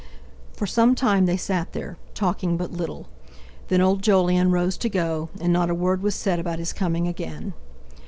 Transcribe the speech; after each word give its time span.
For 0.53 0.65
some 0.65 0.95
time 0.95 1.27
they 1.27 1.37
sat 1.37 1.73
there, 1.73 1.95
talking 2.15 2.57
but 2.57 2.71
little. 2.71 3.05
Then 3.67 3.81
old 3.81 4.01
Jolyon 4.01 4.49
rose 4.49 4.75
to 4.77 4.89
go, 4.89 5.29
and 5.39 5.53
not 5.53 5.69
a 5.69 5.75
word 5.75 6.01
was 6.01 6.15
said 6.15 6.39
about 6.39 6.57
his 6.57 6.73
coming 6.73 7.07
again. 7.07 7.53